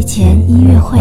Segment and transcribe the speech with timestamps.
[0.00, 0.98] 睡前音乐会。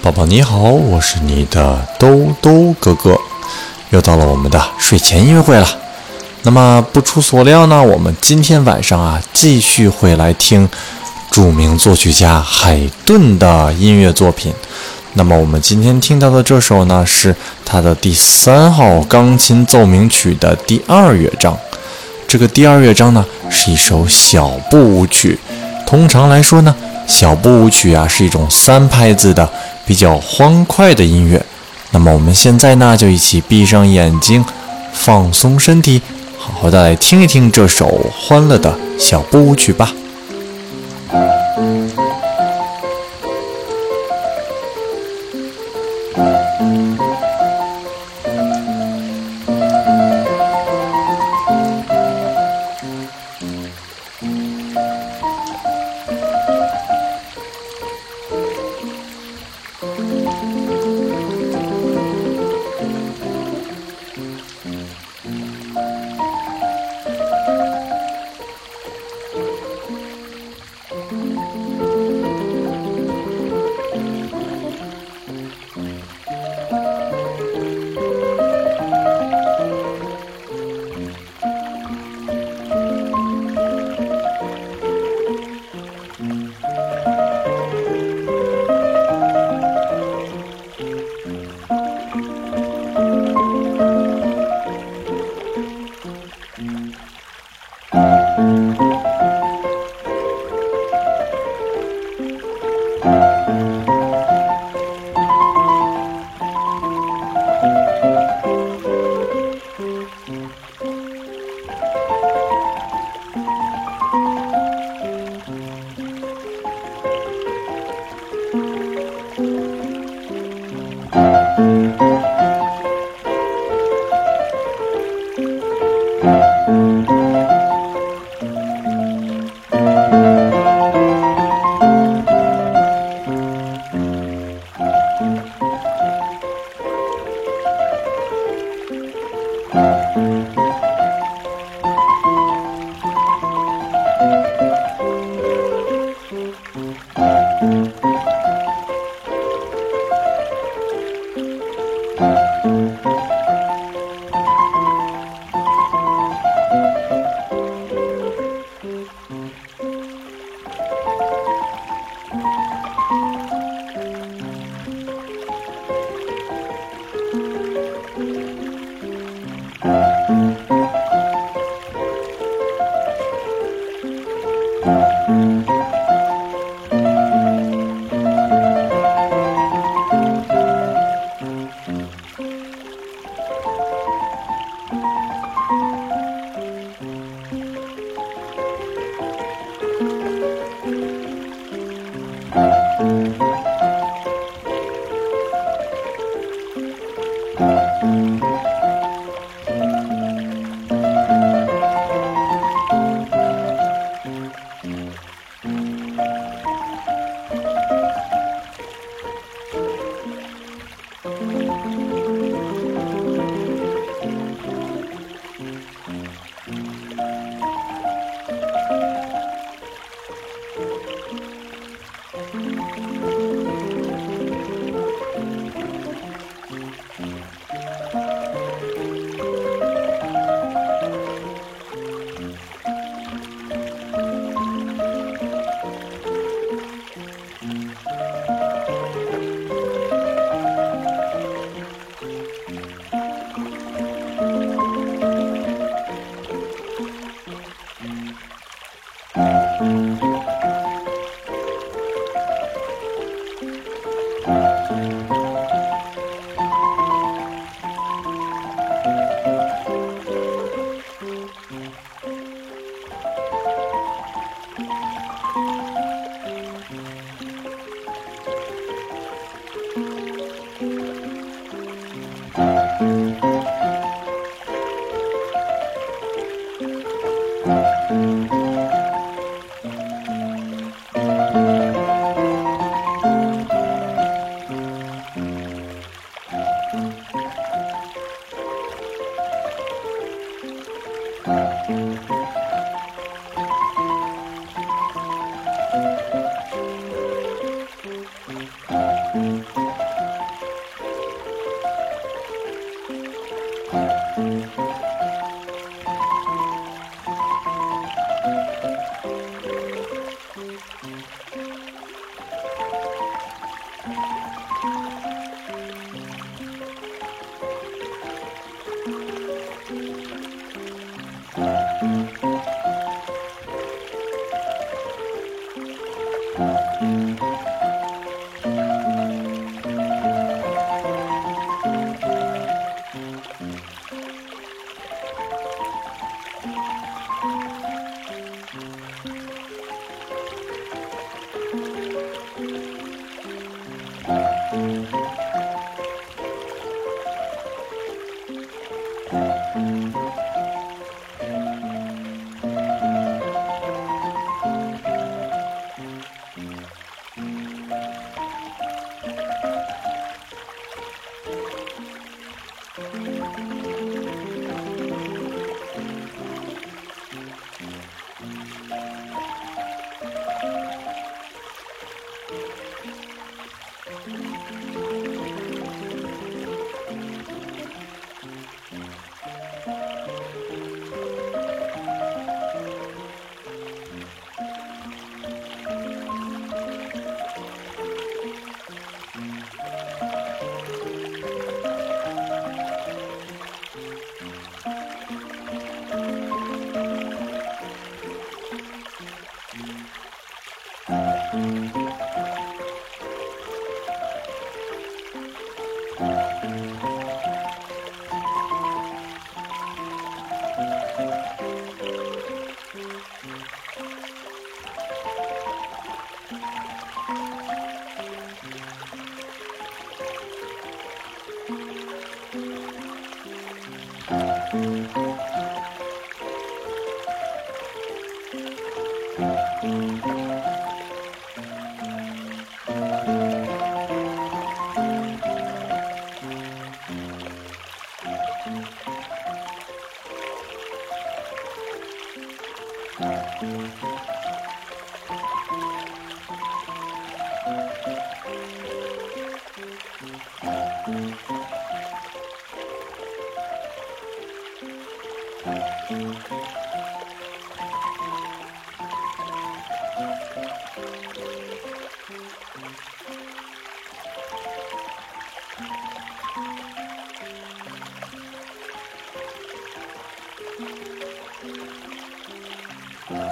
[0.00, 3.18] 宝宝你好，我是你的兜兜哥哥，
[3.90, 5.66] 又到了我们的睡前音乐会了。
[6.42, 10.68] 那么不出所料呢，我们今天晚上啊，继续会来听
[11.30, 14.52] 著名作曲家海顿的音乐作品。
[15.14, 17.34] 那么我们今天听到的这首呢，是
[17.64, 21.56] 他的第三号钢琴奏鸣曲的第二乐章。
[22.26, 25.38] 这个第二乐章呢，是一首小步舞曲。
[25.86, 26.74] 通常来说呢，
[27.06, 29.48] 小步舞曲啊是一种三拍子的
[29.86, 31.44] 比较欢快的音乐。
[31.92, 34.44] 那么我们现在呢，就一起闭上眼睛，
[34.92, 36.00] 放松身体，
[36.38, 39.92] 好好的来听一听这首欢乐的小步舞曲吧。
[41.10, 41.39] Thank you.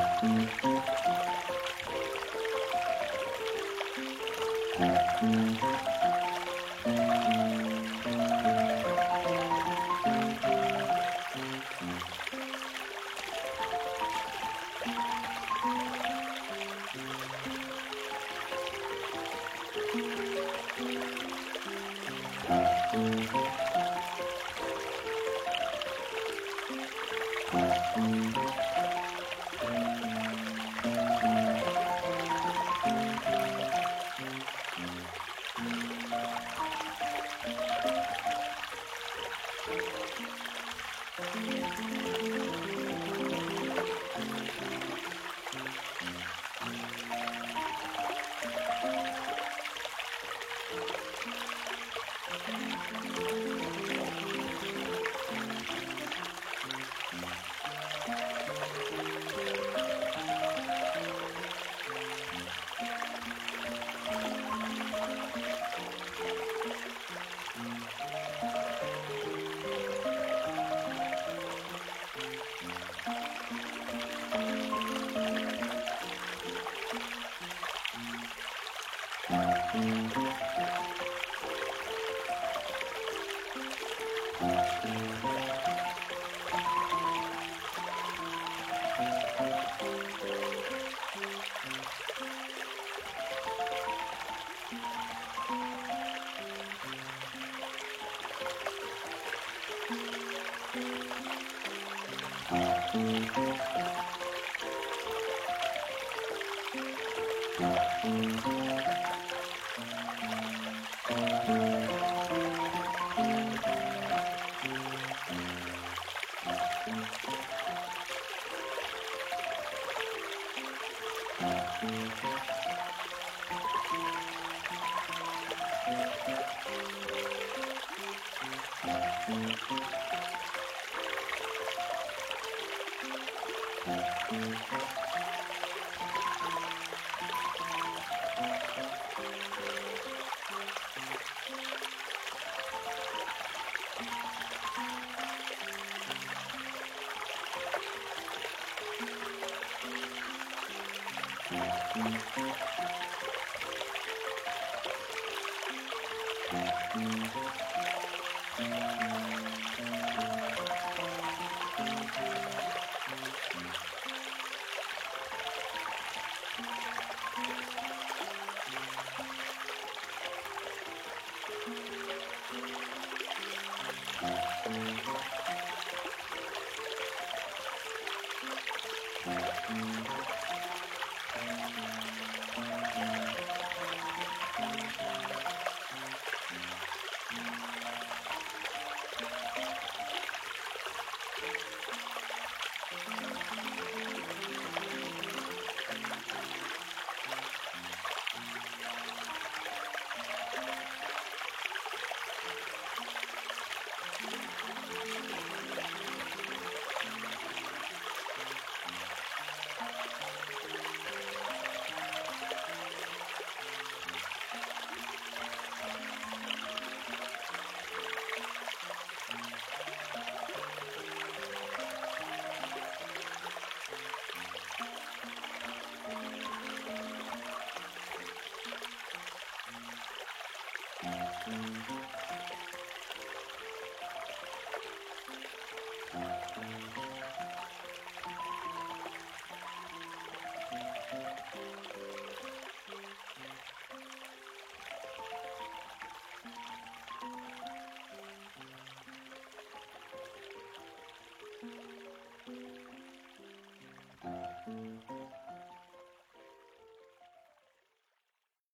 [0.06, 0.97] Mm-hmm.